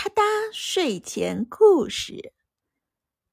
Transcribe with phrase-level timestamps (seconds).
[0.00, 0.22] 哒哒
[0.52, 2.32] 睡前故事，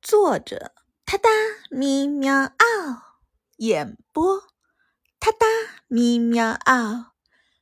[0.01, 0.73] 作者：
[1.05, 1.29] 哒哒
[1.69, 3.19] 咪喵嗷，
[3.57, 4.41] 演播：
[5.19, 5.45] 哒哒
[5.87, 7.13] 咪喵嗷。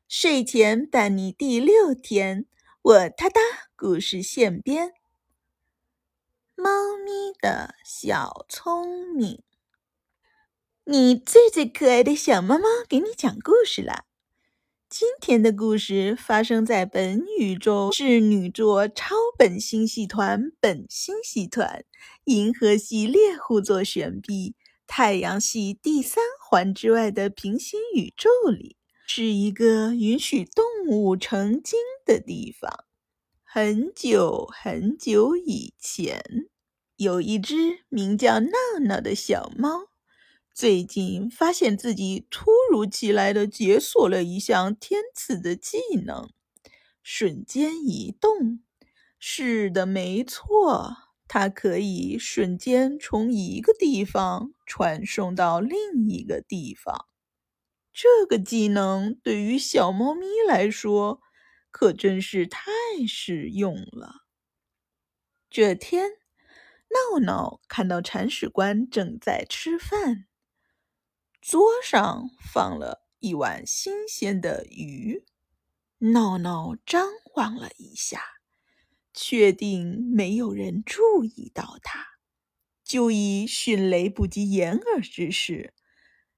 [0.08, 2.46] 睡前伴你第六天，
[2.82, 3.42] 我哒哒
[3.76, 4.94] 故事现编。
[6.56, 9.44] 猫咪的小聪明，
[10.86, 14.06] 你最最可爱的小猫猫，给你讲故事了。
[14.96, 21.84] 今天的故事发生在本宇宙是女座超本星系团本星系团
[22.26, 24.54] 银河系猎户座旋臂
[24.86, 28.78] 太阳系第三环之外的平行宇宙里，
[29.08, 32.86] 是一个允许动物成精的地方。
[33.44, 36.24] 很久很久以前，
[36.98, 38.52] 有一只名叫闹
[38.88, 39.88] 闹的小猫。
[40.54, 46.30] 最近发现自己突如其来的解锁了一项天赐的技能——
[47.02, 48.60] 瞬间移动。
[49.20, 50.96] 是的，没错，
[51.28, 57.08] 它可以瞬间从一个地方传送到另一个地方。
[57.94, 61.22] 这个技能对于小猫咪来说
[61.72, 62.62] 可真是太
[63.08, 64.24] 实用了。
[65.52, 66.10] 这天，
[67.14, 70.26] 闹闹看到铲屎官正在吃饭。
[71.46, 75.26] 桌上放了一碗新鲜的鱼，
[75.98, 78.24] 闹闹张望了一下，
[79.14, 82.06] 确定没有人注意到它，
[82.82, 85.74] 就以迅雷不及掩耳之势，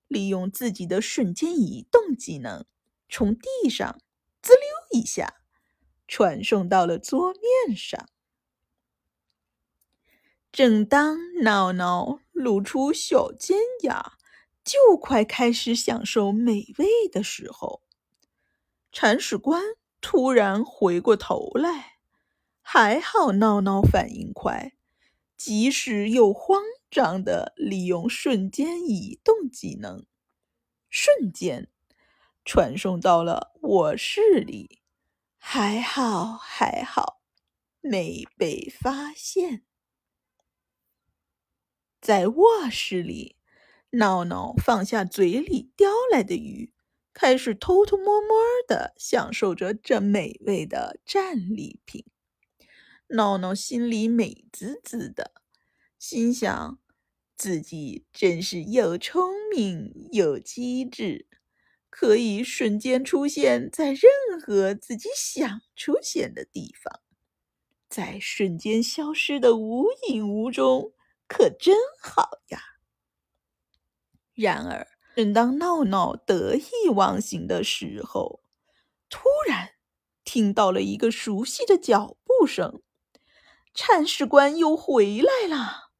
[0.07, 2.65] 利用自己的瞬间移动技能，
[3.07, 4.01] 从地上
[4.41, 5.35] 滋溜一下
[6.07, 7.31] 传送到了桌
[7.67, 8.09] 面上。
[10.51, 14.14] 正当闹闹露出小尖牙。
[14.65, 17.83] 就快开始享受美味的时候，
[18.91, 19.61] 铲屎官
[20.01, 21.99] 突然回过头来。
[22.61, 24.73] 还好闹闹反应快，
[25.37, 30.07] 及时又慌张的利用瞬间移动技能，
[30.89, 31.69] 瞬间
[32.43, 34.81] 传送到了卧室里。
[35.37, 37.21] 还好还好，
[37.81, 39.63] 没被发现。
[42.01, 43.35] 在卧室里。
[43.95, 46.73] 闹闹放下嘴里叼来的鱼，
[47.13, 52.05] 开始偷偷摸摸地享受着这美味的战利品。
[53.07, 55.31] 闹闹心里美滋滋的，
[55.97, 56.79] 心想
[57.37, 61.27] 自己真是又聪明又机智，
[61.89, 64.09] 可以瞬间出现在任
[64.41, 66.99] 何自己想出现的地方，
[67.87, 70.91] 在瞬间消失的无影无踪，
[71.27, 72.74] 可真好呀！
[74.35, 78.41] 然而，正当闹闹得意忘形的时候，
[79.09, 79.71] 突然
[80.23, 82.81] 听到了一个熟悉的脚步声。
[83.73, 85.91] 铲屎官又回来了！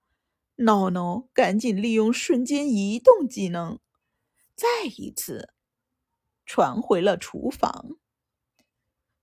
[0.57, 3.79] 闹闹赶紧利用瞬间移动技能，
[4.55, 5.49] 再一次
[6.45, 7.97] 传回了厨房。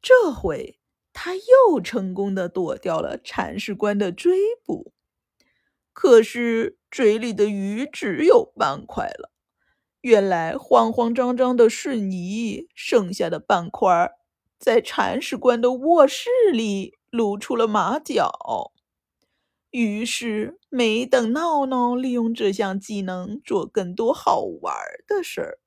[0.03, 0.79] 这回，
[1.15, 4.93] 他又成功的躲掉了铲屎官的追捕。
[5.93, 9.31] 可是嘴里的鱼只有半块了。
[10.01, 14.11] 原来慌慌张张的瞬移剩下的半块，
[14.59, 18.73] 在铲屎官的卧室里露出了马脚。
[19.71, 24.75] 于是，没等闹闹利用这项技能做更多好玩
[25.07, 25.59] 的事儿，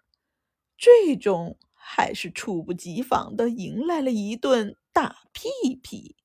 [0.78, 6.16] 最终还是猝不及防的迎来了一顿大屁屁。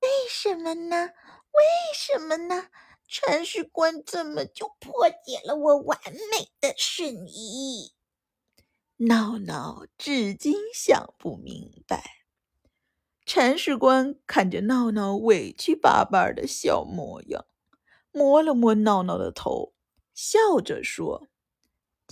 [0.00, 1.10] 为什么呢？
[1.52, 1.62] 为
[1.94, 2.68] 什么呢？
[3.16, 6.00] 铲屎官怎么就破解了我完
[6.32, 7.92] 美的瞬移？
[8.96, 12.02] 闹闹至今想不明白。
[13.24, 17.46] 铲屎官看着闹闹委屈巴巴的小模样，
[18.10, 19.74] 摸了摸闹闹的头，
[20.12, 21.28] 笑着说：“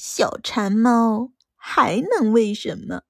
[0.00, 3.02] 小馋猫还能为什么？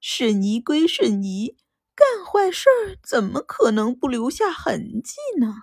[0.00, 1.56] 瞬移归瞬移，
[1.94, 5.54] 干坏事儿怎么可能不留下痕迹呢？”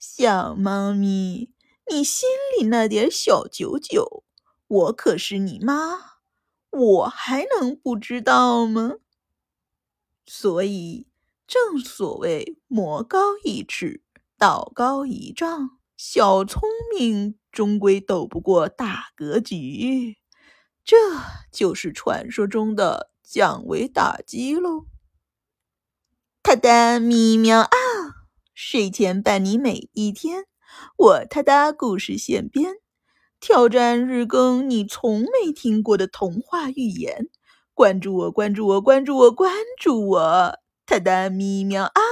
[0.00, 1.52] 小猫咪，
[1.90, 2.26] 你心
[2.58, 4.24] 里那点小九九，
[4.66, 6.22] 我可是你妈，
[6.70, 8.94] 我还能不知道吗？
[10.24, 11.06] 所以，
[11.46, 14.02] 正所谓魔高一尺，
[14.38, 16.62] 道高一丈，小聪
[16.98, 20.16] 明终归斗不过大格局，
[20.82, 20.96] 这
[21.52, 24.86] 就是传说中的降维打击喽。
[26.42, 27.68] 他的咪喵啊！
[28.62, 30.44] 睡前伴你每一天，
[30.98, 32.74] 我他哒故事现编，
[33.40, 37.30] 挑战日更你从没听过的童话寓言。
[37.72, 42.02] 关注我，关注我，关注我，关注我，他哒咪喵嗷。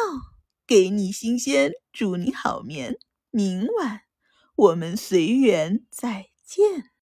[0.66, 2.98] 给你新鲜，祝你好眠。
[3.30, 4.00] 明晚
[4.56, 6.92] 我们随缘再见。